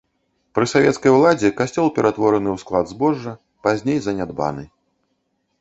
[0.57, 3.37] Пры савецкай уладзе касцёл ператвораны ў склад збожжа,
[3.69, 4.63] пазней занядбаны.